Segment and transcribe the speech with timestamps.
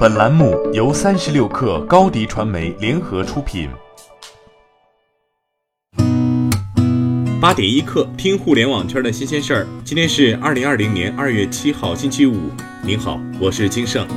[0.00, 3.68] 本栏目由三十六氪高低传媒联合出品。
[7.38, 9.66] 八点一刻，听互联网圈的新鲜事儿。
[9.84, 12.50] 今天是二零二零年二月七号，星期五。
[12.82, 14.08] 您好，我是金盛。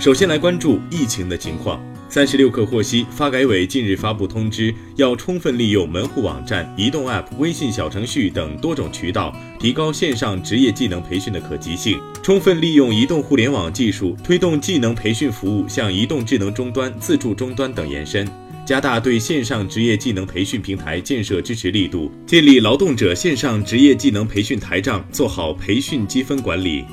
[0.00, 1.78] 首先来关注疫情的情况。
[2.10, 18.26] 三十六氪获悉，发改委近日发布通知，要充分利用门户网站、移动 App、微信小程序等多种渠道，提高线上职业技能培训的可及性，充分利用移动互联网技术，推动技能培训服务向移动智能终端、自助终端等延伸，
[18.64, 26.86] 加大对线上职业技能培训平台建设支持力度，建立劳动者线上职业技能培训台账，做好培训积分管理。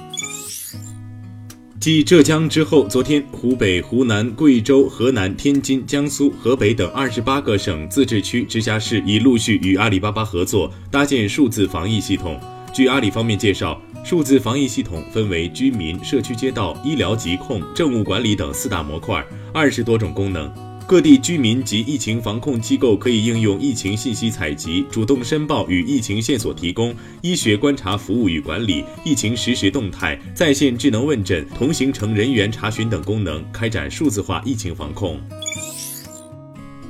[1.86, 12.42] 继浙江之后，昨天湖北、湖南、贵州、河南、天津、江苏、河北等二十八个省、自治区、直辖市已陆续与阿里巴巴合作搭建数字防疫系统。
[12.74, 20.52] 据阿里方面介绍，数字防疫系统分为居民、社区街道、医疗疾控、政务管理等四大模块，二十多种功能。
[20.88, 35.20] 各地居民及疫情防控机构可以应用疫情信息采集、主动申报与疫情线索提供、医学观察服务与管理、疫情实时动态、在线智能问诊、同行程人员查询等功能，开展数字化疫情防控。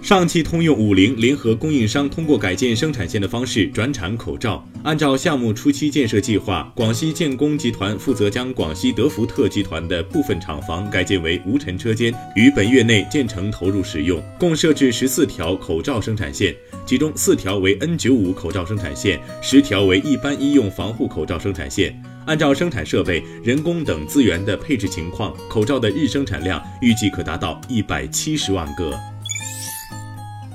[0.05, 4.63] 上汽通用五菱联合供应商通过改建生产线的方式转产口罩。
[4.83, 14.21] 按照项目初期建设计划，广西建工集团负责将广西德福特集团的部分厂房改建为无尘车间，于本月内建成投入使用。
[14.37, 21.99] 共设置十四条口罩生产线，其中四条为 N95 口罩生产线，十条为一般医用防护口罩生产线。
[22.27, 28.95] 按照生产设备、人工等资源的配置情况，口罩的日生产量预计可达到一百七十万个。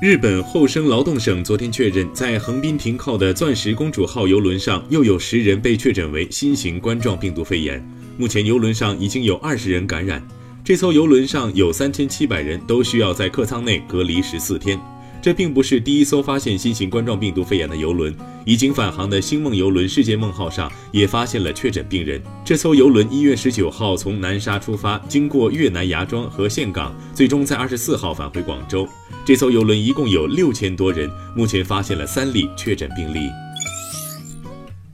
[0.00, 7.86] 日本厚生劳动省昨天确认，在横滨停靠的“钻石公主号”游轮上，又有十人被确诊为新型冠状病毒肺炎。
[8.16, 10.26] 目前，游轮上已经有二十人感染。
[10.64, 14.80] 这艘游轮上有三千七百人，都需要在客舱内隔离十四天。
[15.20, 18.16] 这并不是第一艘发现新型冠状病毒肺炎的游轮，
[18.46, 22.18] 已经返航的星梦游轮“世界梦号”上也发现了确诊病人。
[22.42, 28.88] 这艘游轮一月十九号从南沙出发，经过越南芽庄和岘港，最终在二十四号返回广州。
[29.24, 33.30] 这艘游轮一共有六千多人，目前发现了三例确诊病例。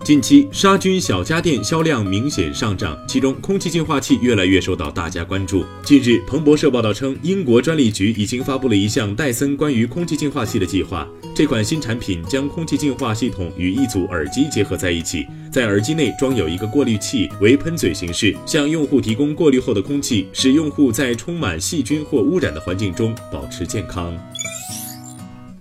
[0.07, 5.65] 近期杀菌小家电销量明显上涨，其中空气净化器越来越受到大家关注。
[5.83, 11.09] 近日，彭博社报道称，英国专利局已经发布了一项戴森关于空气净化器的计划。
[11.35, 24.17] 这款新产品将空气净化系统与一组耳机结合在一起，在耳机内装有一个过滤器，为喷嘴形式，向用户提供过滤后的空气，使用户在充满细菌或污染的环境中保持健康。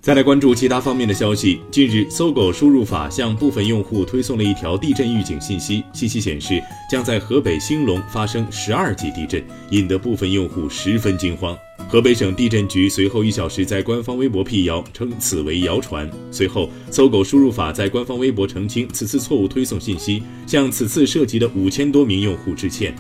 [0.06, 1.62] 再来关注其他方面的消息。
[1.72, 11.58] 近日，搜狗输入法向部分用户推送了一条地震预警信息，信息显示将在河北兴隆发生十二级地震，引得部分用户十分惊慌。
[11.90, 16.08] 河北省地震局随后一小时在官方微博辟谣，称此为谣传。
[16.30, 22.96] 随后，搜狗输入法在官方微博澄清此次错误推送信息，向此次涉及的五千多名用户致歉。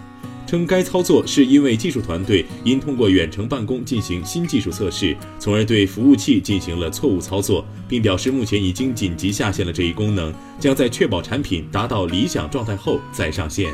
[0.47, 13.73] 称该操作是因为技术团队因通过远程办公进行新技术测试，从而对服务器进行了错误操作，并表示目前已经紧急下线了这一功能，将在确保产品达到理想状态后再上线。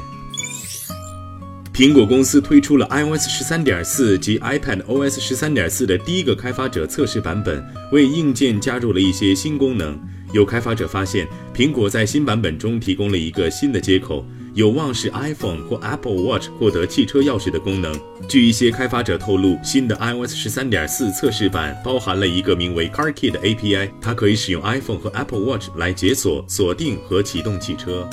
[1.74, 10.00] 苹果公司推出了 iOS 十三点四及 iPad OS 十三点四的第一个开发者测试版本，为硬件加入了一些新功能。
[10.34, 14.26] 有开发者发现，苹果在新版本中提供了一个新的接口。
[14.54, 17.94] 有望使 iPhone 或 Apple Watch 获得汽车钥匙的功能。
[18.28, 28.08] 据一些开发者透露，新的 iOS 十三点四测试版包含了一个名为 Car Key 的 API，它可以使用 iPhone 和 Apple Watch 来解锁、锁定和启动汽车。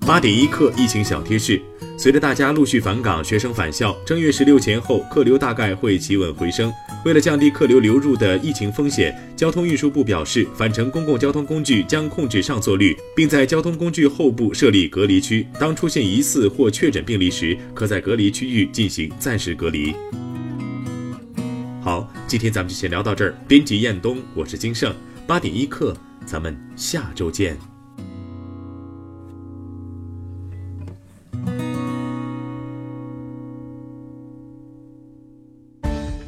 [0.00, 1.60] 八点一刻，疫情小贴士。
[1.98, 6.72] 随着大家陆续返岗，学生返校，正月十六前后客流大概会企稳回升。
[7.04, 15.46] 为了降低客流流入的疫情风险，交通运输部表示，返程公共交通工具将控制上座率，并在交通工具后部设立隔离区。
[15.58, 19.94] 当出现疑似或确诊病例时，可在隔离区域进行暂时隔离。
[21.80, 23.34] 好，今天咱们就先聊到这儿。
[23.46, 24.94] 编辑：彦东，我是金盛，
[25.26, 25.96] 八点一刻，
[26.26, 27.77] 咱们下周见。